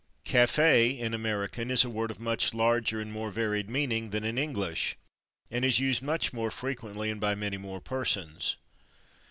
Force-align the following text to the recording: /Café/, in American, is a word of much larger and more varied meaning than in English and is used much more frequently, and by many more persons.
/Café/, 0.25 0.97
in 0.97 1.13
American, 1.13 1.69
is 1.69 1.83
a 1.85 1.89
word 1.91 2.09
of 2.09 2.19
much 2.19 2.55
larger 2.55 2.99
and 2.99 3.11
more 3.11 3.29
varied 3.29 3.69
meaning 3.69 4.09
than 4.09 4.23
in 4.23 4.35
English 4.39 4.97
and 5.51 5.63
is 5.63 5.79
used 5.79 6.01
much 6.01 6.33
more 6.33 6.49
frequently, 6.49 7.11
and 7.11 7.21
by 7.21 7.35
many 7.35 7.57
more 7.59 7.79
persons. 7.79 8.55